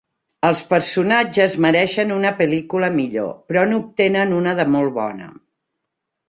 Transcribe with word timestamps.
Els 0.47 0.59
personatges 0.69 1.57
mereixen 1.65 2.13
una 2.15 2.31
pel·lícula 2.39 2.89
millor, 2.97 3.29
però 3.53 3.67
n'obtenen 3.73 4.35
una 4.39 4.57
de 4.63 4.67
molt 4.79 4.97
bona. 4.99 5.29